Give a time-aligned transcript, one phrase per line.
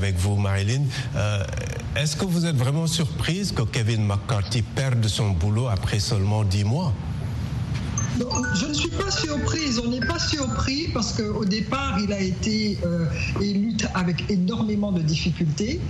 [0.00, 0.84] avec vous, Marilyn.
[1.94, 6.64] Est-ce que vous êtes vraiment surprise que Kevin McCarthy perde son boulot après seulement dix
[6.64, 6.94] mois?
[8.54, 9.80] Je ne suis pas surprise.
[9.84, 13.06] On n'est pas surpris parce qu'au départ, il a été euh,
[13.40, 15.80] élu avec énormément de difficultés.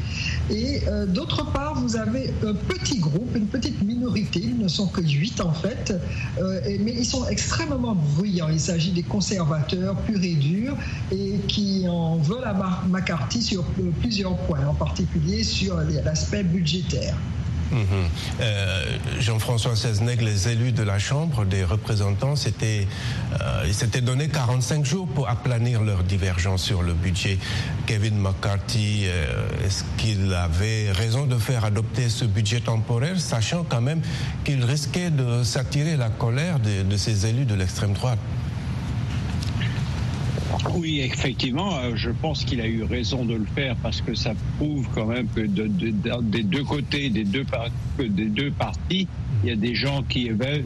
[0.51, 4.87] Et euh, d'autre part, vous avez un petit groupe, une petite minorité, ils ne sont
[4.87, 5.95] que huit en fait,
[6.41, 8.49] euh, mais ils sont extrêmement bruyants.
[8.51, 10.77] Il s'agit des conservateurs purs et durs
[11.11, 13.65] et qui en veulent à McCarthy sur
[14.01, 17.17] plusieurs points, en particulier sur l'aspect budgétaire.
[17.73, 24.85] Euh, Jean-François Seznec, les élus de la Chambre des représentants, euh, ils s'étaient donné 45
[24.85, 27.39] jours pour aplanir leur divergence sur le budget.
[27.87, 33.81] Kevin McCarthy, euh, est-ce qu'il avait raison de faire adopter ce budget temporaire, sachant quand
[33.81, 34.01] même
[34.45, 38.19] qu'il risquait de s'attirer la colère de, de ces élus de l'extrême droite?
[40.75, 44.33] Oui, effectivement, euh, je pense qu'il a eu raison de le faire parce que ça
[44.57, 47.45] prouve quand même que des deux côtés, des deux,
[47.99, 49.07] deux partis,
[49.43, 50.65] il y a des gens qui veulent,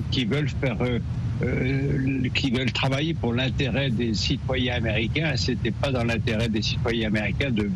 [0.61, 0.99] faire, euh,
[1.43, 5.33] euh, qui veulent travailler pour l'intérêt des citoyens américains.
[5.37, 7.71] C'était pas dans l'intérêt des citoyens américains de,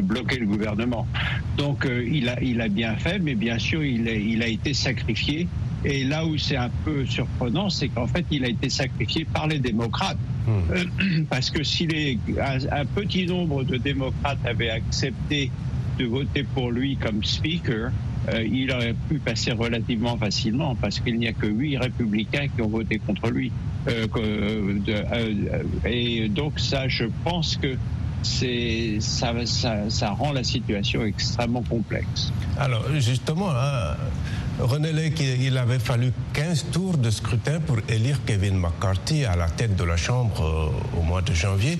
[0.00, 1.06] bloquer le gouvernement.
[1.56, 5.46] Donc, il a, bien fait, mais bien sûr, il a été sacrifié.
[5.84, 9.46] Et là où c'est un peu surprenant, c'est qu'en fait, il a été sacrifié par
[9.46, 10.18] les démocrates.
[10.48, 10.84] Euh,
[11.30, 12.18] parce que si les,
[12.70, 15.50] un, petit nombre de démocrates avaient accepté
[15.98, 17.90] de voter pour lui comme speaker,
[18.32, 22.62] euh, il aurait pu passer relativement facilement parce qu'il n'y a que huit républicains qui
[22.62, 23.52] ont voté contre lui.
[23.88, 24.06] Euh,
[25.84, 27.76] et donc ça, je pense que
[28.22, 32.32] c'est ça, ça, ça, rend la situation extrêmement complexe.
[32.58, 33.96] Alors justement, hein,
[34.60, 39.48] René Lake, il avait fallu 15 tours de scrutin pour élire Kevin McCarthy à la
[39.48, 41.76] tête de la Chambre euh, au mois de janvier,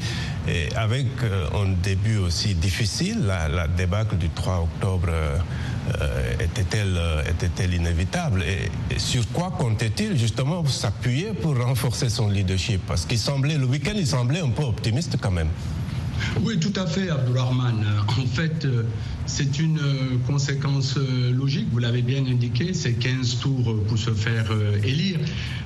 [0.48, 3.26] et avec euh, un début aussi difficile.
[3.26, 8.42] La, débâcle du 3 octobre euh, était-elle était inévitable?
[8.42, 12.80] Et, sur quoi comptait-il justement s'appuyer pour renforcer son leadership?
[12.88, 15.48] Parce qu'il semblait, le week-end, il semblait un peu optimiste quand même.
[16.42, 17.84] Oui, tout à fait, Abdulrahman.
[18.08, 18.66] En fait,
[19.26, 24.10] c'est une euh, conséquence euh, logique, vous l'avez bien indiqué, c'est 15 tours pour se
[24.10, 25.18] faire euh, élire.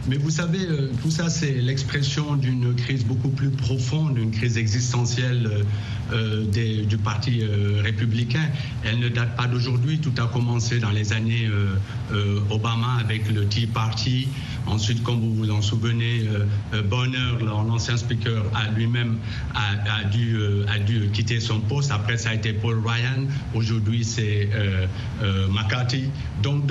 [0.08, 0.60] Mais vous savez,
[1.02, 5.50] tout ça, c'est l'expression d'une crise beaucoup plus profonde, d'une crise existentielle
[6.50, 7.42] du Parti
[7.82, 8.48] républicain.
[8.84, 11.50] Elle ne date pas d'aujourd'hui, tout a commencé dans les années
[12.48, 14.28] Obama avec le Tea Party.
[14.66, 16.22] Ensuite, comme vous vous en souvenez,
[16.88, 19.18] Bonner, l'ancien speaker, a lui-même
[19.54, 20.38] a, dû,
[20.86, 21.90] dû quitter son poste.
[21.90, 23.26] Après, ça a été Paul Ryan.
[23.54, 24.86] Aujourd'hui, c'est euh,
[25.22, 26.04] euh, McCarthy.
[26.42, 26.64] Donc,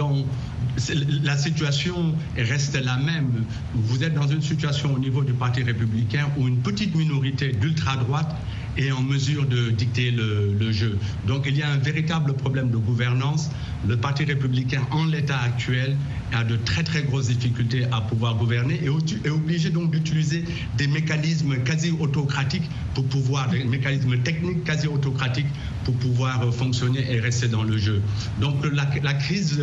[1.23, 3.45] la situation reste la même.
[3.73, 8.35] Vous êtes dans une situation au niveau du Parti républicain où une petite minorité d'ultra-droite
[8.77, 10.97] est en mesure de dicter le, jeu.
[11.25, 13.49] Donc il y a un véritable problème de gouvernance.
[13.85, 15.95] Le Parti républicain, en l'état actuel,
[16.33, 20.43] a de très très grosses difficultés à pouvoir gouverner et est obligé donc d'utiliser
[20.77, 25.47] des mécanismes quasi autocratiques pour pouvoir, des mécanismes techniques quasi autocratiques
[25.85, 28.01] pour pouvoir fonctionner et rester dans le jeu.
[28.41, 29.59] Donc la, crise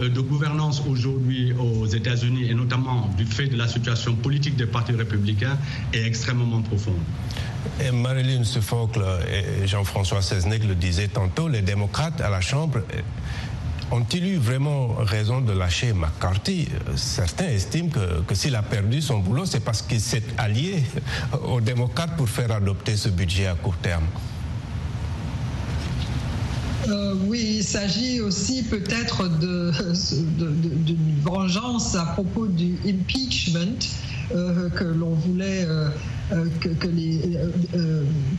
[0.00, 4.66] euh, de gouvernance aujourd'hui aux États-Unis et notamment du fait de la situation politique des
[4.66, 5.58] partis républicains
[5.92, 6.94] est extrêmement profonde.
[7.84, 12.78] Et Marilyn Suffolk et Jean-François Seznec le disaient tantôt, les démocrates à la Chambre
[13.90, 16.68] ont-ils eu vraiment raison de lâcher McCarthy?
[16.96, 20.82] Certains estiment que, que s'il a perdu son boulot, c'est parce qu'il s'est allié
[21.44, 24.04] aux démocrates pour faire adopter ce budget à court terme.
[26.88, 33.78] Euh, oui, il s'agit aussi peut-être d'une vengeance à propos du impeachment
[34.34, 35.88] euh, que l'on voulait, euh,
[36.60, 37.38] que, les,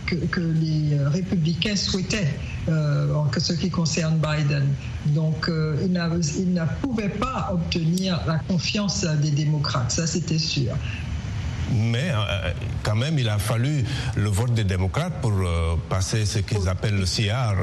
[0.08, 2.34] que, les républicains souhaitaient
[2.68, 4.68] en ce qui concerne Biden.
[5.08, 10.74] Donc, il ne pouvait pas obtenir la confiance des démocrates, ça c'était sûr
[11.72, 12.52] mais euh,
[12.84, 13.84] quand même, il a fallu
[14.16, 17.56] le vote des démocrates pour euh, passer ce qu'ils appellent le CR,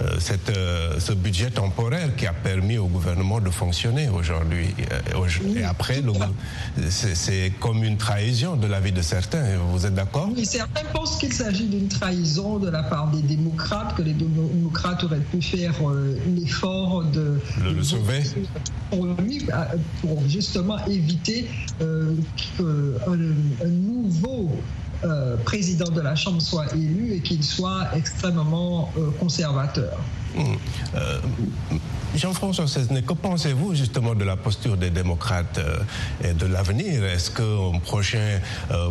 [0.00, 4.74] euh, ce budget temporaire qui a permis au gouvernement de fonctionner aujourd'hui.
[5.56, 6.02] et après,
[6.90, 9.44] c'est comme une trahison de la vie de certains.
[9.70, 10.28] Vous êtes d'accord?
[10.34, 15.04] Oui, certains pensent qu'il s'agit d'une trahison de la part des démocrates, que les démocrates
[15.04, 15.74] auraient pu faire
[16.34, 18.22] l'effort de le, sauver
[18.90, 21.48] pour, justement éviter
[21.78, 24.50] que un, nouveau
[25.04, 29.98] euh, président de la Chambre soit élu et qu'il soit extrêmement euh, conservateur.
[30.36, 30.42] Mmh.
[30.96, 31.20] Euh,
[32.16, 35.60] Jean-François Cesne, que pensez-vous justement de la posture des démocrates
[36.22, 37.04] et de l'avenir?
[37.04, 38.38] Est-ce qu'un prochain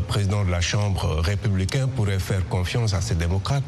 [0.10, 3.64] président de la Chambre républicain pourrait faire confiance à ces démocrates?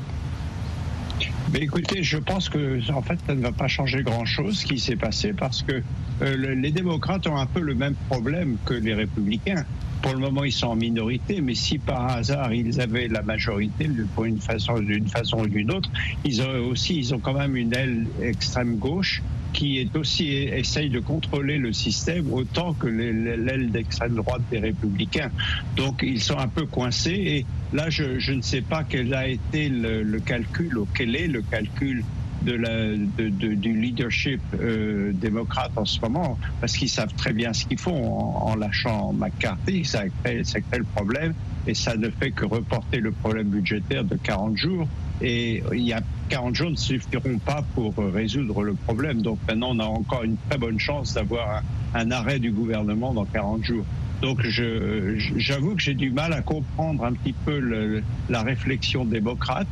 [1.53, 4.79] Mais écoutez, je pense que en fait, ça ne va pas changer grand-chose ce qui
[4.79, 5.81] s'est passé parce que
[6.21, 9.63] euh, les démocrates ont un peu le même problème que les républicains.
[10.05, 13.87] Pour le moment, ils sont en minorité, mais si par hasard ils avaient la majorité,
[13.87, 15.89] d'une façon ou d'une autre,
[16.23, 20.91] ils ont aussi, ils ont quand même une aile extrême gauche qui est aussi essaye
[20.91, 25.31] de contrôler le système autant que l'aile d'extrême droite des républicains.
[25.75, 29.69] Donc ils sont un peu coincés et là je, ne sais pas quel a été
[29.69, 32.03] le, calcul ou quel est le calcul
[32.43, 37.33] de la, de, de, du leadership euh, démocrate en ce moment, parce qu'ils savent très
[37.33, 41.33] bien ce qu'ils font en, en, lâchant McCarthy, ça crée, ça crée le problème,
[41.67, 44.87] et ça ne fait que reporter le problème budgétaire de 40 jours.
[45.21, 49.21] Et il y a 40 jours ne suffiront pas pour résoudre le problème.
[49.21, 51.61] Donc maintenant, on a encore une très bonne chance d'avoir
[51.93, 53.85] un, arrêt du gouvernement dans 40 jours.
[54.21, 59.67] Donc j'avoue que j'ai du mal à comprendre un petit peu le, la réflexion démocrate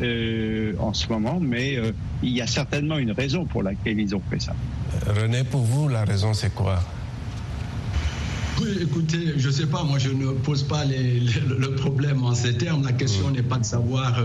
[0.00, 1.92] euh, en ce moment, mais euh,
[2.22, 4.54] il y a certainement une raison pour laquelle ils ont fait ça.
[5.06, 6.80] René, pour vous, la raison c'est quoi?
[8.60, 12.24] Oui, écoutez, je ne sais pas, moi je ne pose pas les, le, le, problème
[12.24, 12.82] en ces termes.
[12.82, 13.32] La question mmh.
[13.32, 14.18] n'est pas de savoir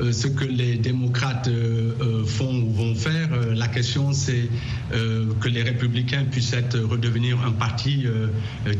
[0.00, 3.28] euh, ce que les démocrates euh, font ou vont faire.
[3.54, 4.48] La question c'est
[4.94, 8.06] euh, que les républicains puissent être, redevenir un parti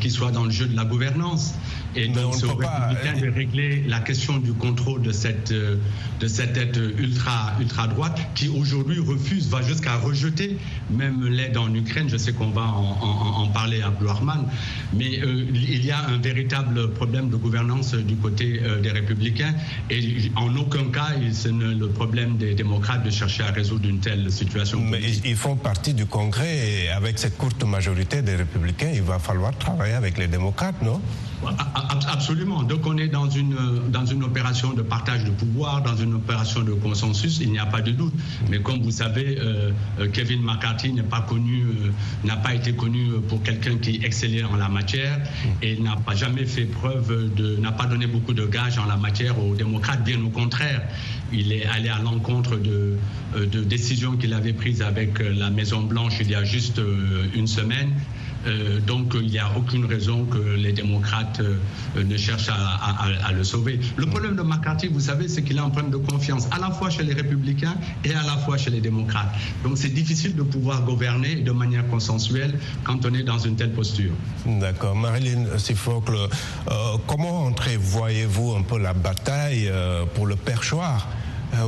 [0.00, 1.54] qui soit dans le jeu de la gouvernance.
[1.96, 6.76] Et donc, ce républicain de régler la question du contrôle de cette, de cette aide
[6.98, 10.56] ultra, ultra droite qui aujourd'hui refuse, va jusqu'à rejeter
[10.90, 12.08] même l'aide en Ukraine.
[12.08, 14.46] Je sais qu'on va en, en, en, parler à Blorman,
[14.92, 19.54] mais euh, il y a un véritable problème de gouvernance du côté euh, des républicains
[19.90, 24.00] et en aucun cas ce n'est le problème des démocrates de chercher à résoudre une
[24.00, 24.80] telle situation.
[24.80, 29.18] Mais ils font partie du Congrès et avec cette courte majorité des républicains, il va
[29.18, 31.00] falloir travailler avec les démocrates, non?
[32.08, 32.62] Absolument.
[32.62, 33.56] Donc on est dans une,
[33.88, 37.66] dans une opération de partage de pouvoir, dans une opération de consensus, il n'y a
[37.66, 38.14] pas de doute.
[38.50, 39.70] Mais comme vous savez, euh,
[40.12, 41.90] Kevin McCarthy n'est pas connu, euh,
[42.26, 45.20] n'a pas été connu pour quelqu'un qui excellait en la matière
[45.62, 48.96] et n'a pas jamais fait preuve de, n'a pas donné beaucoup de gages en la
[48.96, 50.82] matière aux démocrates, bien au contraire.
[51.32, 52.96] Il est allé à l'encontre de,
[53.36, 57.46] de décisions qu'il avait prises avec la Maison Blanche il y a juste euh, une
[57.46, 57.92] semaine.
[58.46, 63.44] Euh, donc il n'y a aucune raison que les démocrates euh, ne cherchent à, le
[63.44, 63.80] sauver.
[63.96, 66.70] Le problème de McCarthy, vous savez, c'est qu'il est en problème de confiance à la
[66.70, 67.74] fois chez les républicains
[68.04, 69.34] et à la fois chez les démocrates.
[69.62, 73.72] Donc c'est difficile de pouvoir gouverner de manière consensuelle quand on est dans une telle
[73.72, 74.12] posture.
[74.46, 74.94] D'accord.
[74.94, 76.72] Marilyn Sifocle, euh,
[77.06, 79.70] comment entrevoyez-vous un peu la bataille
[80.14, 81.08] pour le perchoir?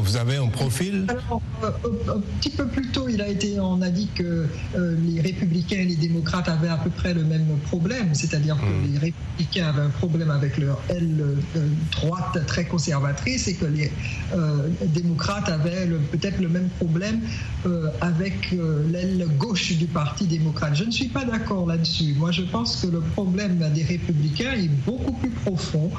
[0.00, 1.06] Vous avez un profil?
[1.08, 1.70] Alors, euh,
[2.16, 4.46] un petit peu plus tôt, il a été, on a dit que
[4.76, 8.66] euh, les républicains et les démocrates avaient à peu près le même problème, c'est-à-dire que
[8.66, 8.92] mmh.
[8.92, 13.90] les républicains avaient un problème avec leur aile euh, droite très conservatrice et que les
[14.34, 17.20] euh, démocrates avaient peut-être le même problème
[17.66, 18.52] euh, avec
[18.90, 20.74] l'aile gauche du parti démocrate.
[20.74, 22.14] Je ne suis pas d'accord là-dessus.
[22.16, 25.90] Moi, je pense que le problème des républicains est beaucoup plus profond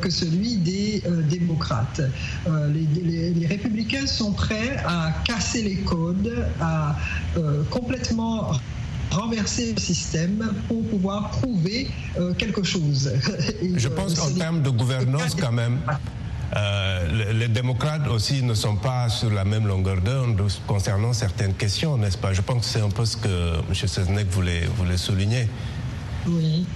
[0.00, 2.00] que celui des démocrates.
[2.46, 6.96] les, les les, républicains sont prêts à casser les codes, à
[7.36, 8.52] euh, complètement
[9.10, 11.88] renverser le système pour pouvoir prouver
[12.18, 13.12] euh, quelque chose.
[13.62, 15.78] Et, Je pense qu'en termes de gouvernance, quand même,
[16.56, 21.96] euh, les démocrates aussi ne sont pas sur la même longueur d'onde concernant certaines questions,
[21.96, 22.32] n'est-ce pas?
[22.32, 24.26] Je pense que c'est un peu ce que M.
[24.30, 25.48] Voulait, voulait souligner.
[26.26, 26.66] Oui.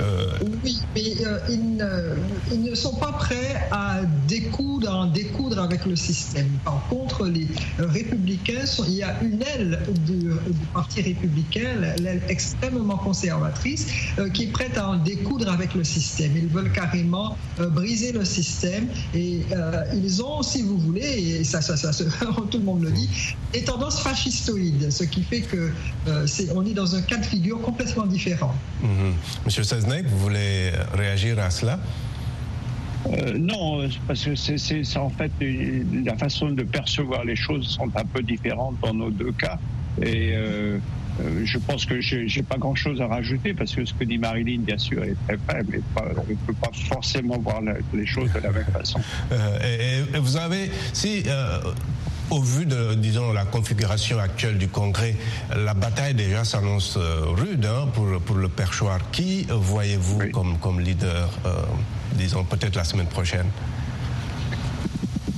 [0.00, 0.26] Euh...
[0.64, 2.14] Oui, mais euh, ils, ne,
[2.52, 6.48] ils, ne, sont pas prêts à découdre, à découdre avec le système.
[6.64, 12.22] Par contre, les républicains, sont, il y a une aile du, du parti républicain, l'aile
[12.28, 13.86] extrêmement conservatrice,
[14.18, 16.32] euh, qui est prête à en découdre avec le système.
[16.36, 19.40] Ils veulent carrément briser le système et
[19.94, 22.04] ils ont, si vous voulez, et ça, ça, ça, ça
[22.50, 23.08] tout le monde le dit,
[23.52, 25.70] des tendances fascistoïdes, ce qui fait que
[26.06, 28.54] est, on est dans un cas de figure complètement différent.
[28.82, 29.12] Mm -hmm.
[29.46, 31.78] Monsieur Vous voulez réagir à cela?
[33.06, 35.32] Euh, non, parce que c'est en fait
[36.04, 39.58] la façon de percevoir les choses sont un peu différentes dans nos deux cas.
[40.00, 40.78] Et euh,
[41.20, 44.18] euh, je pense que j'ai pas grand chose à rajouter parce que ce que dit
[44.18, 45.76] Marilyn, bien sûr, est très faible.
[45.76, 49.00] Et pas, on ne peut pas forcément voir la, les choses de la même façon.
[49.32, 49.58] Euh,
[50.12, 51.24] et, et, vous avez, si
[52.32, 55.14] au vu de, disons, la configuration actuelle du Congrès,
[55.54, 58.98] la bataille déjà s'annonce euh, rude hein, pour, pour le perchoir.
[59.10, 60.30] Qui voyez-vous oui.
[60.30, 61.62] comme, comme leader, euh,
[62.14, 63.46] disons, peut-être la semaine prochaine?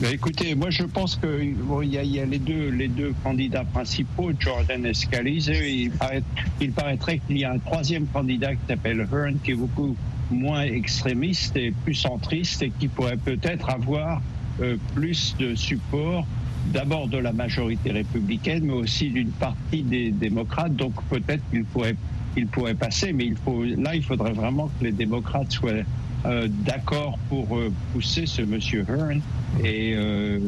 [0.01, 3.65] Ben écoutez, moi je pense qu'il bon, y, y, a les deux, les deux candidats
[3.65, 5.49] principaux, Jordan et Scalise.
[5.49, 6.23] Il, paraît,
[6.61, 9.97] il paraîtrait qu'il y a un troisième candidat qui s'appelle Hearn, qui est beaucoup
[10.31, 14.21] moins extrémiste et plus centriste et qui pourrait peut-être avoir
[14.61, 16.27] euh, plus de support
[16.73, 20.75] d'abord de la majorité républicaine, mais aussi d'une partie des démocrates.
[20.75, 21.97] Donc peut-être qu'il pourrait,
[22.37, 25.85] il pourrait passer, mais il faut, là, il faudrait vraiment que les démocrates soient
[26.27, 29.21] euh, d'accord pour euh, pousser ce monsieur Hearn.
[29.63, 30.39] Et euh,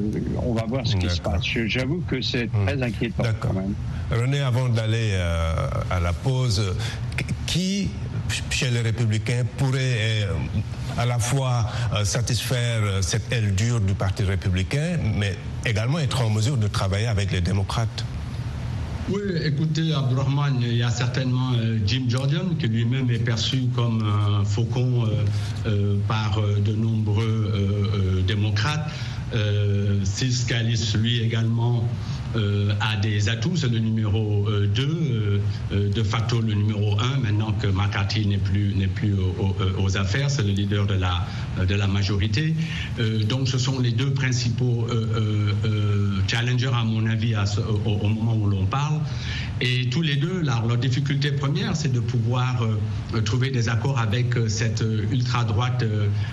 [0.42, 1.44] on va voir ce qui se passe.
[1.44, 2.66] J'avoue que c'est hmm.
[2.66, 3.74] très inquiétant quand même.
[4.10, 5.14] René, avant d'aller
[5.90, 6.74] à la pause,
[7.46, 7.90] qui
[8.50, 10.26] chez les républicains pourrait
[10.98, 11.70] à la fois
[12.04, 17.30] satisfaire cette aile dure du Parti républicain, mais également être en mesure de travailler avec
[17.30, 18.04] les démocrates?
[19.08, 24.02] Oui, écoutez, Abdurrahman, il y a certainement euh, Jim Jordan, qui lui-même est perçu comme
[24.02, 25.24] un faucon euh,
[25.66, 28.90] euh, par de nombreux démocrates.
[30.04, 30.46] Sis
[30.96, 32.15] lui également, euh,
[32.80, 33.56] a des atouts.
[33.56, 35.38] C'est le numéro 2, euh,
[35.72, 39.14] euh, de facto le numéro 1, maintenant que McCarthy n'est plus, n'est plus
[39.78, 41.26] aux, affaires, c'est le leader de la,
[41.64, 42.54] de la majorité.
[43.28, 44.86] donc ce sont les deux principaux
[46.26, 47.34] challengers, à mon avis,
[47.84, 49.00] au, moment où l'on parle.
[49.60, 52.62] Et tous les deux, leur difficulté première, c'est de pouvoir
[53.24, 55.84] trouver des accords avec cette ultra-droite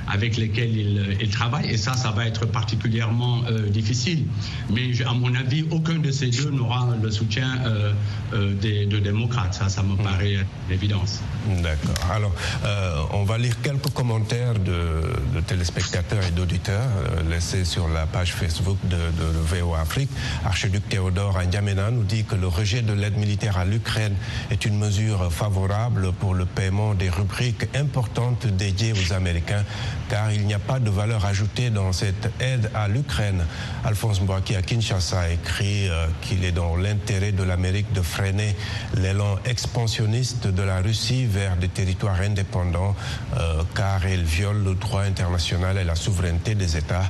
[0.07, 0.75] avec lesquels
[1.21, 1.69] ils, travaillent.
[1.69, 4.25] Et ça, ça va être particulièrement difficile.
[4.69, 7.93] Mais à mon avis, aucun de ces deux n'aura le soutien euh,
[8.33, 9.53] euh, des, démocrates.
[9.53, 10.03] Ça, ça me hmm.
[10.03, 10.37] paraît
[10.69, 11.21] l'évidence.
[11.61, 11.95] D'accord.
[12.11, 12.33] Alors,
[12.65, 16.89] euh, on va lire quelques commentaires de, téléspectateurs et d'auditeurs
[17.29, 20.09] laissés sur la page Facebook de, de, VO Afrique.
[20.45, 24.15] Archiduc Théodore N'Djamena nous dit que le rejet de l'aide militaire à l'Ukraine
[24.51, 29.63] est une mesure favorable pour le paiement des rubriques importantes dédiées aux Américains,
[30.09, 33.45] car il n'y a pas de valeur ajoutée dans cette aide à l'Ukraine.
[33.83, 38.55] Alphonse Mbouaki à Kinshasa a écrit euh, qu'il est dans l'intérêt de l'Amérique de freiner
[38.95, 42.95] l'élan expansionniste de la Russie vers des territoires indépendants,
[43.37, 47.09] euh, car elle viole le droit international et la souveraineté des États.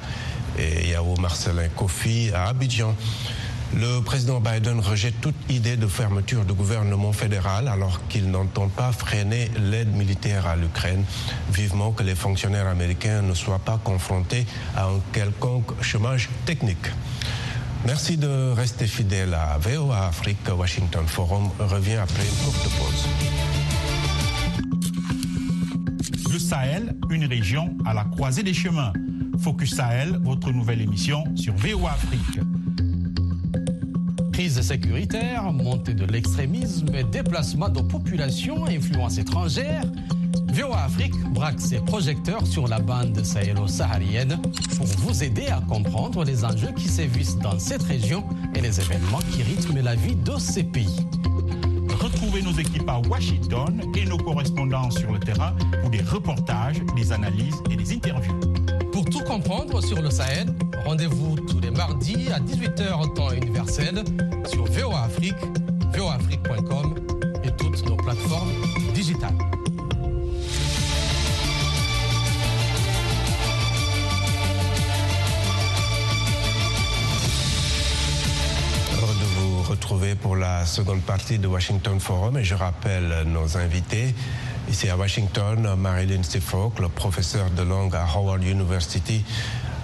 [0.57, 2.95] Et Yao Marcelin Kofi à Abidjan.
[3.75, 8.91] Le président Biden rejette toute idée de fermeture du gouvernement fédéral alors qu'il n'entend pas
[8.91, 11.03] freiner l'aide militaire à l'Ukraine.
[11.51, 16.85] Vivement que les fonctionnaires américains ne soient pas confrontés à un quelconque chômage technique.
[17.85, 20.47] Merci de rester fidèle à VOA Afrique.
[20.55, 23.07] Washington Forum revient après une courte pause.
[26.31, 28.93] Le Sahel, une région à la croisée des chemins.
[29.39, 32.39] Focus Sahel, votre nouvelle émission sur VOA Afrique.
[34.43, 39.85] Crise sécuritaire, montée de l'extrémisme, déplacement de populations, influence étrangère.
[40.51, 44.41] VOA Afrique braque ses projecteurs sur la bande sahélo-saharienne
[44.75, 49.21] pour vous aider à comprendre les enjeux qui sévissent dans cette région et les événements
[49.31, 51.07] qui rythment la vie de ces pays.
[52.01, 57.13] Retrouvez nos équipes à Washington et nos correspondants sur le terrain pour des reportages, des
[57.13, 58.41] analyses et des interviews.
[58.91, 60.53] Pour tout comprendre sur le Sahel,
[60.85, 61.37] rendez-vous
[61.75, 64.03] mardis à 18h temps universel
[64.45, 65.35] sur VOA Afrique,
[65.95, 66.95] voaafrique.com
[67.43, 68.51] et toutes nos plateformes
[68.93, 69.37] digitales.
[79.63, 84.13] retrouver pour la seconde partie de Washington Forum et je rappelle nos invités.
[84.69, 86.21] Ici à Washington, Marilyn
[86.79, 89.23] le professeur de langue à Howard University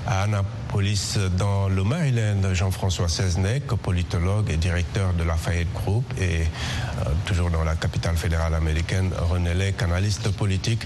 [0.06, 0.28] à
[0.70, 7.10] Annapolis dans le Maryland, Jean-François Seznec, politologue et directeur de la Fayette Group et euh,
[7.26, 10.82] toujours dans la capitale fédérale américaine, René Lec, analyste politique.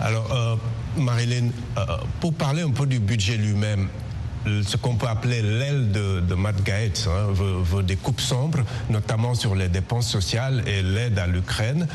[0.00, 0.56] Alors, euh,
[0.96, 1.84] Marilyn, euh,
[2.18, 3.88] pour parler un peu du budget lui-même,
[4.46, 9.54] ce qu'on peut appeler l'aile de, Matt Gaetz, hein, veut, des coupes sombres, notamment sur
[9.54, 11.86] les dépenses sociales et l'aide à l'Ukraine.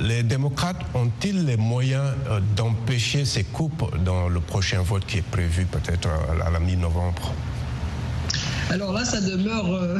[0.00, 5.22] Les démocrates ont-ils les moyens euh, d'empêcher ces coupes dans le prochain vote qui est
[5.22, 6.08] prévu peut-être
[6.44, 7.32] à la mi-novembre?
[8.68, 9.98] Alors là, ça demeure euh,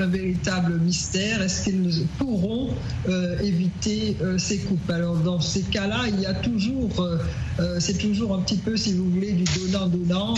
[0.00, 1.40] un véritable mystère.
[1.40, 2.68] Est-ce qu'ils pourront
[3.08, 4.90] euh, éviter euh, ces coupes?
[4.90, 7.08] Alors dans ces cas-là, il y a toujours,
[7.78, 10.34] c'est toujours un petit peu, si vous voulez, du donnant-donnant.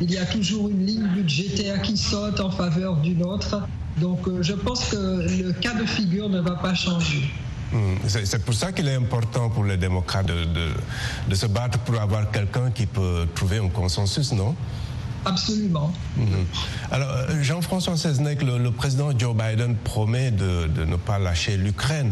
[0.00, 3.60] il y a toujours une ligne budgétaire qui saute en faveur d'une autre.
[4.00, 7.30] Donc je pense que le cas de figure ne va pas changer.
[7.72, 7.96] Hmm.
[8.06, 10.44] C'est pour ça qu'il est important pour les démocrates de,
[11.28, 14.54] de se battre pour avoir quelqu'un qui peut trouver un consensus, non?
[15.24, 15.92] Absolument.
[16.16, 16.46] Mhm.
[16.90, 22.10] Alors, euh, Jean-François Seznec, le, président Joe Biden promet de, ne pas lâcher l'Ukraine.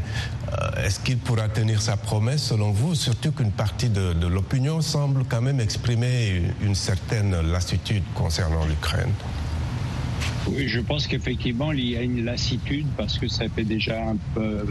[0.52, 2.94] Euh, est-ce qu'il pourra tenir sa promesse selon vous?
[2.94, 9.12] Surtout qu'une partie de, l'opinion semble quand même exprimer une certaine lassitude concernant l'Ukraine.
[10.48, 14.16] Oui, je pense qu'effectivement, il y a une lassitude parce que ça fait déjà un
[14.34, 14.66] peu,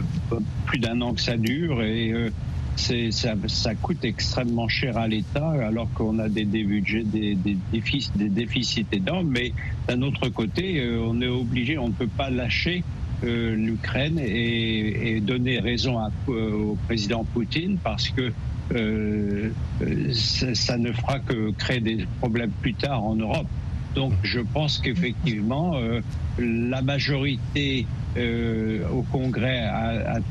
[0.66, 2.10] plus d'un an que ça dure et.
[2.12, 2.30] Euh,
[2.76, 7.56] ça, ça, coûte extrêmement cher à l'État alors qu'on a des, des budgets, des, des,
[7.72, 9.28] déficits, des déficits énormes.
[9.28, 9.52] Mais
[9.88, 12.82] d'un autre côté, euh, on est obligé, on ne peut pas lâcher
[13.24, 18.32] euh, l'Ukraine et, et, donner raison à, au président Poutine parce que
[18.72, 19.50] euh,
[20.12, 23.48] ça, ça, ne fera que créer des problèmes plus tard en Europe.
[23.94, 26.00] Donc je pense qu'effectivement, euh,
[26.38, 29.64] la majorité euh, au Congrès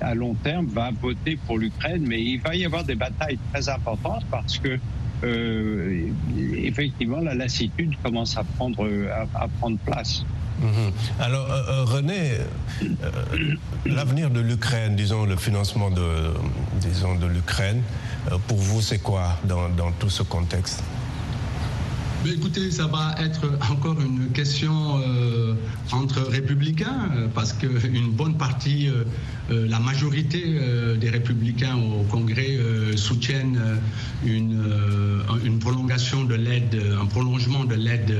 [0.02, 3.70] à, long terme va voter pour l'Ukraine, mais il va y avoir des batailles très
[3.70, 4.80] importantes parce que
[5.24, 6.08] euh,
[6.58, 8.88] effectivement la lassitude commence à prendre,
[9.36, 10.24] à, prendre place.
[10.62, 11.22] Mmh.
[11.22, 11.48] Alors
[11.88, 12.32] René,
[13.86, 16.34] l'avenir de l'Ukraine, disons le financement de,
[17.22, 17.82] de l'Ukraine,
[18.48, 20.84] pour vous c'est quoi dans, dans tout ce contexte?
[22.24, 25.54] Mais écoutez, ça va être encore une question euh,
[25.92, 29.04] entre républicains, parce qu'une bonne partie, euh, euh,
[29.50, 33.60] la majorité euh, des républicains au Congrès euh, soutiennent
[34.26, 34.60] une,
[35.60, 38.16] prolongation de l'aide, un prolongement de l'aide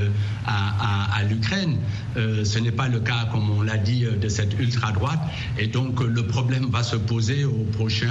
[0.46, 1.76] à, l'Ukraine.
[2.16, 5.20] ce n'est pas le cas, comme on l'a dit, de cette ultra-droite.
[5.58, 8.08] Et donc, le problème va se poser au prochain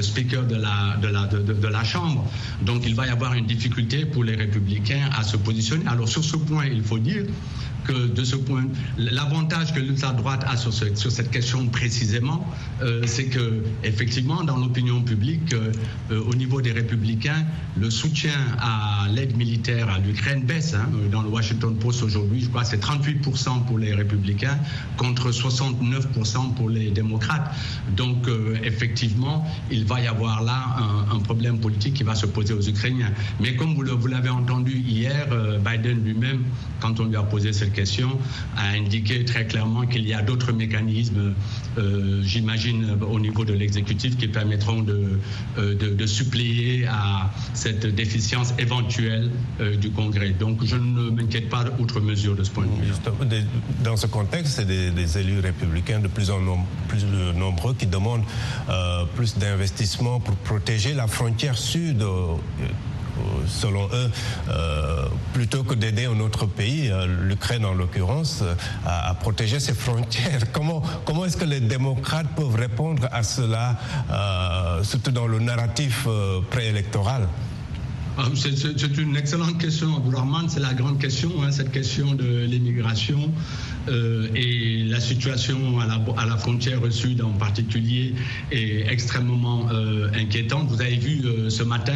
[0.00, 2.30] speaker de la, de, la, Chambre.
[2.62, 5.84] Donc, il va y avoir une difficulté pour les républicains à se positionner.
[5.86, 7.24] Alors sur ce point, il faut dire
[7.84, 8.64] que de ce point,
[8.96, 12.46] l'avantage que l'ultra-droite a sur, ce, sur, cette question précisément,
[12.82, 15.72] euh, c'est que effectivement, dans l'opinion publique, euh,
[16.26, 17.44] au niveau des républicains,
[17.76, 20.74] le soutien à l'aide militaire à l'Ukraine baisse.
[20.74, 20.88] Hein.
[21.10, 24.58] Dans le Washington Post aujourd'hui, je crois c'est 38% pour les républicains
[24.96, 27.54] contre 69% pour les démocrates.
[27.96, 32.26] Donc euh, effectivement, il va y avoir là un, un, problème politique qui va se
[32.26, 33.12] poser aux Ukrainiens.
[33.40, 36.44] Mais comme vous l'avez entendu hier, euh, Biden lui-même,
[36.80, 38.18] quand on lui a posé cette question,
[38.56, 41.34] a indiqué très clairement qu'il y a d'autres mécanismes,
[41.78, 45.18] euh, j'imagine, au niveau de l'exécutif qui permettront de,
[45.58, 50.30] euh, de, suppléer à cette déficience éventuelle euh, du Congrès.
[50.30, 53.44] Donc je ne m'inquiète pas outre mesure de ce point de vue.
[53.84, 56.40] Dans ce contexte, c'est des, élus républicains de plus en
[56.88, 58.24] plus nombreux qui demandent
[59.16, 62.04] plus d'investissement pour protéger la frontière sud
[63.46, 64.10] selon eux,
[64.48, 68.54] euh, plutôt que d'aider un autre pays, euh, l'Ukraine en l'occurrence, euh,
[68.86, 70.52] à, protéger ses frontières.
[70.52, 73.78] Comment, comment est-ce que les démocrates peuvent répondre à cela,
[74.82, 76.06] surtout dans le narratif
[76.50, 77.28] préélectoral?
[78.34, 80.48] C'est une excellente question, Abdourahman.
[80.48, 83.32] C'est la grande question, hein, cette question de l'immigration
[83.90, 88.14] euh, et la situation à la, frontière sud en particulier
[88.50, 90.68] est extrêmement euh, inquiétante.
[90.68, 91.94] Vous avez vu euh, ce matin,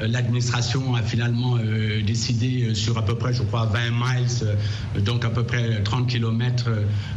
[0.00, 1.56] l'administration a finalement
[2.06, 6.70] décidé sur à peu près, je crois, 20 miles, donc à peu près 30 kilomètres,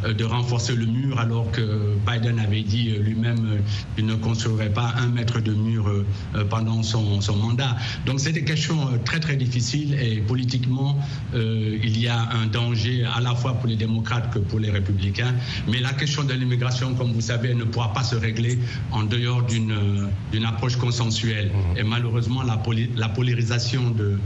[0.07, 3.59] de renforcer le mur, alors que Biden avait dit lui-même
[3.95, 6.05] qu'il ne construirait pas un mètre de mur
[6.49, 7.75] pendant son, son mandat.
[8.05, 10.97] Donc c'est des questions très très difficiles et politiquement
[11.33, 15.33] il y a un danger à la fois pour les démocrates que pour les républicains.
[15.67, 18.59] Mais la question de l'immigration, comme vous savez, ne pourra pas se régler
[18.91, 21.51] en dehors d'une approche consensuelle.
[21.51, 21.77] Mmh.
[21.77, 22.61] Et malheureusement, la,
[22.95, 24.19] la polarisation de,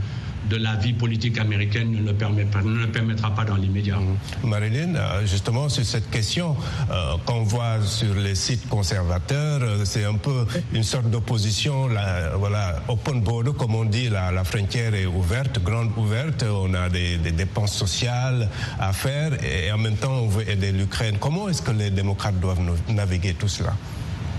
[0.48, 3.98] de la vie politique américaine ne le, permet pas, ne le permettra pas dans l'immédiat.
[4.42, 6.56] Marilyn, euh, justement sur cette question
[6.90, 11.88] euh, qu'on voit sur les sites conservateurs, euh, c'est un peu une sorte d'opposition,
[12.36, 16.88] voilà, open border comme on dit, la, la, frontière est ouverte, grande ouverte, on a
[16.88, 18.48] des, dépenses sociales
[18.78, 21.16] à faire et en même temps on veut aider l'Ukraine.
[21.20, 23.74] Comment est-ce que les démocrates doivent naviguer tout cela?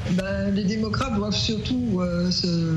[0.10, 2.76] Ben, les démocrates doivent surtout euh, se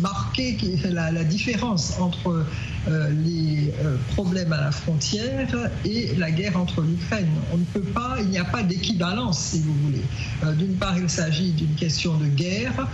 [0.00, 2.44] marquer la, différence entre
[2.88, 5.48] euh, les euh, problèmes à la frontière
[5.84, 7.28] et la guerre entre l'Ukraine.
[7.52, 10.56] On ne peut pas, il n'y a pas d'équivalence, si vous voulez.
[10.56, 12.86] D'une part, il s'agit d'une question de guerre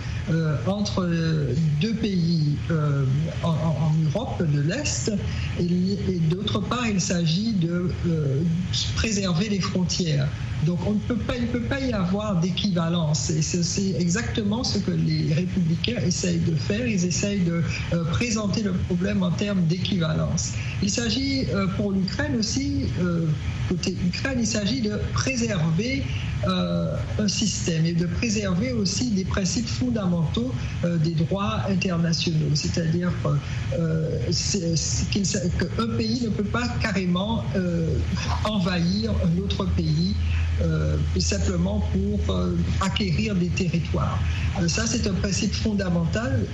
[0.67, 1.09] entre
[1.81, 2.55] deux pays
[3.43, 5.11] en, Europe de l'Est
[5.59, 7.91] et d'autre part, il s'agit de
[8.95, 10.27] préserver les frontières.
[10.65, 13.29] Donc on ne peut pas, il ne peut pas y avoir d'équivalence.
[13.31, 16.87] Et c'est exactement ce que les républicains essayent de faire.
[16.87, 20.53] Ils essayent de euh, présenter le problème en termes d'équivalence.
[20.83, 23.25] Il s'agit euh, pour l'Ukraine aussi, euh,
[23.69, 26.03] côté Ukraine, il s'agit de préserver
[26.43, 30.51] un système et de préserver aussi des principes fondamentaux
[30.83, 32.55] des droits internationaux.
[32.55, 33.11] C'est-à-dire
[33.71, 34.27] qu'un
[35.97, 37.45] pays ne peut pas carrément
[38.43, 40.15] envahir un autre pays
[40.61, 44.19] euh, simplement pour euh, acquérir des territoires.
[44.61, 46.45] Euh, ça, c'est un principe fondamental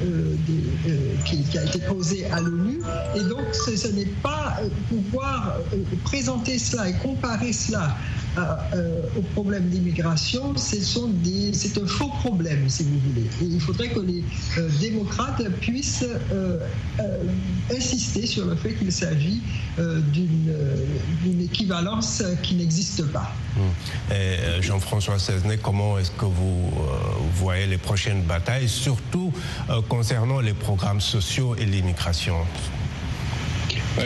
[1.26, 2.80] qui, a été posé à l'ONU.
[3.16, 4.58] Et donc, ce, ce n'est pas
[4.90, 5.58] pouvoir
[6.04, 7.96] présenter cela et comparer cela
[8.38, 13.28] euh, au problème d'immigration, c'est un faux problème, si vous voulez.
[13.42, 14.24] Il faudrait que les
[14.58, 16.60] euh, démocrates puissent euh,
[17.72, 19.42] insister sur le fait qu'il s'agit
[19.78, 23.32] d'une équivalence qui n'existe pas.
[23.58, 23.72] Hum.
[24.62, 26.72] Jean-François Cesnet, comment est-ce que vous
[27.36, 29.32] voyez les prochaines batailles, surtout
[29.88, 32.38] concernant les programmes sociaux et l'immigration?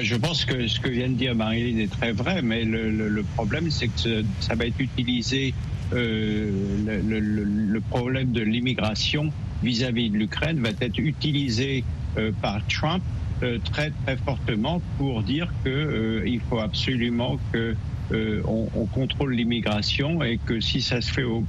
[0.01, 3.69] Je pense que ce que vient de dire Marilyn est très vrai, mais le, problème,
[3.69, 5.53] c'est que ça va être utilisé,
[5.93, 6.49] euh,
[6.85, 9.31] le, problème de l'immigration
[9.63, 11.83] vis-à-vis de l'Ukraine va être utilisé
[12.17, 13.03] euh, par Trump
[13.43, 17.75] euh, très très fortement pour dire qu'il faut absolument que
[18.13, 21.45] euh, on, contrôle l'immigration et que si ça se fait au,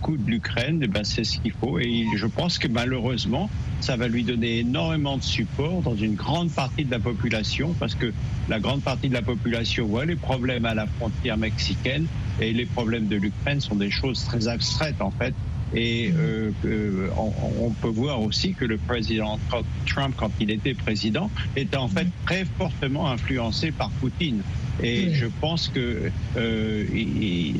[0.00, 1.78] coup de l'Ukraine, eh ben c'est ce qu'il faut.
[1.78, 3.48] Et je pense que malheureusement,
[3.80, 7.94] ça va lui donner énormément de support dans une grande partie de la population, parce
[7.94, 8.12] que
[8.48, 12.06] la grande partie de la population voit les problèmes à la frontière mexicaine
[12.40, 15.34] et les problèmes de l'Ukraine sont des choses très abstraites en fait.
[15.74, 19.38] Et euh, euh on, peut voir aussi que le président
[19.86, 24.42] Trump, quand il était président, était en fait très fortement influencé par Poutine.
[24.82, 26.84] Et je pense que euh,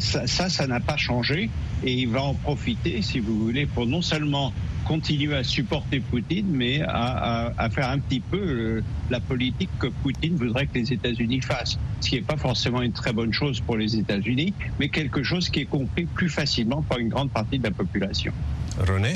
[0.01, 1.51] ça, ça n'a pas changé.
[1.85, 4.53] Et il va en profiter, si vous voulez, pour non seulement
[4.85, 10.37] continuer à supporter Poutine, mais à, faire un petit peu euh, la politique que Poutine
[10.37, 11.79] voudrait que les États-Unis fassent.
[12.01, 15.49] Ce qui n'est pas forcément une très bonne chose pour les États-Unis, mais quelque chose
[15.49, 18.33] qui est compris plus facilement par une grande partie de la population.
[18.79, 19.15] René?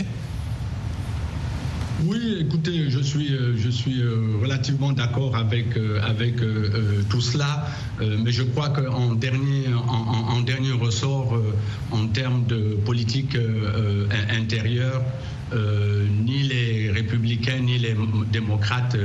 [2.04, 6.36] Oui, écoutez, je suis, euh, je suis euh, relativement d'accord avec, euh, avec
[7.08, 7.66] tout cela,
[8.00, 11.40] mais je crois qu'en dernier, en, dernier ressort,
[11.90, 13.36] en termes de politique
[14.30, 15.02] intérieure,
[15.54, 17.96] ni les républicains ni les
[18.30, 18.96] démocrates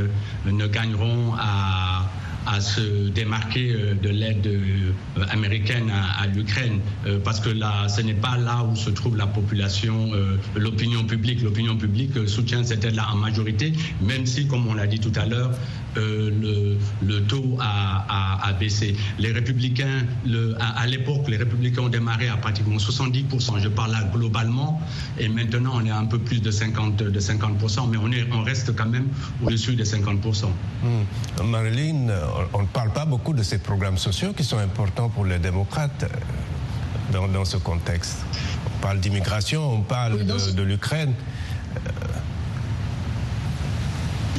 [0.46, 2.10] ne gagneront à
[2.48, 8.02] à se démarquer euh, de l'aide euh, américaine à, l'Ukraine, euh, parce que là, ce
[8.02, 10.12] n'est pas là où se trouve la population,
[10.56, 11.42] l'opinion publique.
[11.42, 15.26] L'opinion publique soutient cette aide-là en majorité, même si, comme on l'a dit tout à
[15.26, 15.52] l'heure,
[15.96, 18.96] le, le, taux a, baissé.
[19.18, 23.60] Les républicains, le, à, l'époque, les républicains ont démarré à pratiquement 70%.
[23.60, 24.82] Je parle là globalement,
[25.18, 28.26] et maintenant on est à un peu plus de 50%, de 50% mais on, est,
[28.32, 29.08] on reste quand même
[29.44, 30.46] au-dessus des 50%.
[30.84, 31.44] Hmm.
[31.44, 32.08] Marilyn,
[32.54, 36.04] on ne parle pas beaucoup de ces programmes sociaux qui sont importants pour les démocrates
[36.04, 38.26] euh, dans, ce contexte.
[38.66, 41.14] On parle d'immigration, on parle de, l'Ukraine.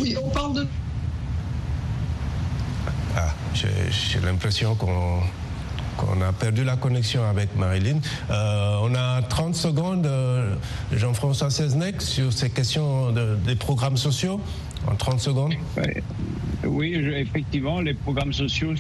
[0.01, 0.67] Oui, on parle de...
[3.17, 7.99] Ah, j'ai l'impression qu'on a perdu la connexion avec Marilyn.
[8.31, 10.55] Euh, on a 30 secondes, euh,
[10.93, 14.41] Jean-François Seznec, sur ces questions des programmes sociaux,
[14.87, 15.53] en 30 secondes.
[16.65, 18.73] Oui, effectivement, les programmes sociaux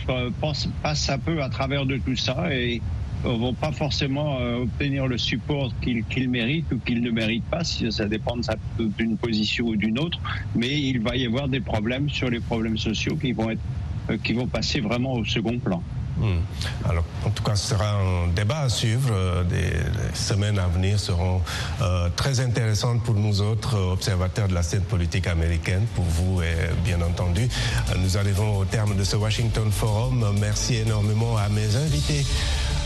[0.83, 2.81] passent un peu à travers de tout ça et
[3.25, 7.65] ne vont pas forcément euh, obtenir le support qu'ils méritent ou qu'ils ne méritent pas,
[7.65, 8.37] si ça dépend
[8.79, 10.19] d'une position ou d'une autre,
[10.55, 13.82] mais il va y avoir des problèmes sur les problèmes sociaux qui vont, être, euh,
[14.23, 15.83] qui vont passer vraiment au second plan.
[16.19, 16.41] Hmm.
[16.89, 19.11] Alors, en tout cas, ce sera un débat à suivre.
[19.13, 19.73] Euh, des,
[20.15, 21.41] semaines à venir seront
[21.81, 26.55] euh, très intéressantes pour nous autres observateurs de la scène politique américaine, pour vous et
[26.85, 27.43] bien entendu.
[27.43, 30.25] Euh, nous arrivons au terme de ce Washington Forum.
[30.41, 32.27] Merci énormément à mes invités.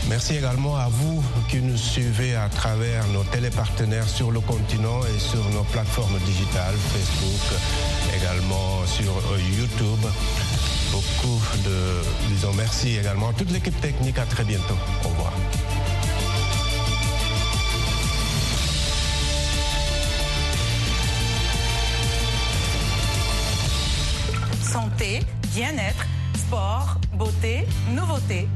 [0.09, 5.19] Merci également à vous qui nous suivez à travers nos télépartenaires sur le continent et
[5.19, 7.59] sur nos plateformes digitales, Facebook,
[8.15, 9.11] également sur
[9.57, 10.07] YouTube
[10.97, 14.17] beaucoup de, disons merci également à toute l'équipe technique.
[14.17, 14.77] À très bientôt.
[15.05, 15.33] Au revoir.
[24.61, 25.19] Santé,
[25.53, 26.05] bien-être,
[26.35, 28.47] sport, beauté, nouveauté.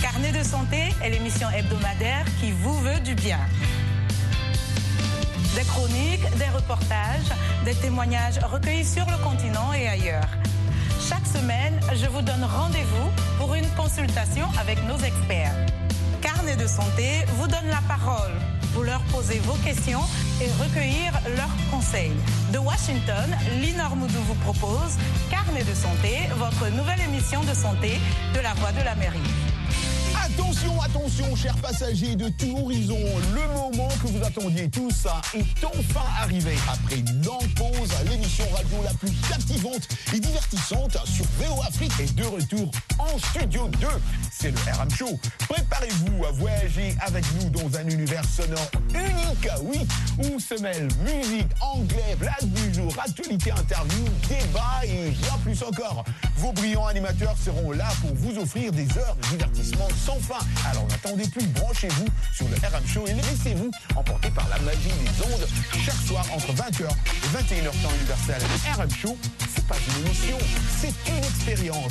[0.00, 3.38] Carnet de santé est l'émission hebdomadaire qui vous veut du bien.
[5.54, 7.30] Des chroniques, des reportages,
[7.66, 10.28] des témoignages recueillis sur le continent et ailleurs.
[10.98, 15.54] Chaque semaine, je vous donne rendez-vous pour une consultation avec nos experts.
[16.22, 18.32] Carnet de santé vous donne la parole
[18.72, 20.00] pour leur poser vos questions
[20.40, 22.16] et recueillir leurs conseils.
[22.52, 24.96] De Washington, Linor Moudou vous propose
[25.30, 28.00] Carnet de santé, votre nouvelle émission de santé
[28.34, 29.20] de la Voix de l'Amérique.
[30.24, 32.98] Attention, attention, chers passagers de tout horizon,
[33.34, 36.54] le moment que vous attendiez tout ça est enfin arrivé.
[36.72, 42.14] Après une longue pause, l'émission radio la plus captivante et divertissante sur VO Afrique est
[42.14, 43.88] de retour en studio 2.
[44.30, 45.18] C'est le RM Show.
[45.48, 49.80] Préparez-vous à voyager avec nous dans un univers sonore unique, oui,
[50.18, 56.04] où se mêlent musique, anglais, blague du jour, actualité, interview, débat et bien plus encore.
[56.36, 60.44] Vos brillants animateurs seront là pour vous offrir des heures de divertissement sans fin.
[60.70, 65.24] Alors n'attendez plus, branchez-vous sur le RM Show et laissez-vous emporter par la magie des
[65.24, 65.46] ondes
[65.84, 68.42] chaque soir entre 20h et 21h temps universel.
[68.76, 69.16] RM Show,
[69.54, 70.38] c'est pas une émission,
[70.80, 71.78] c'est une expérience.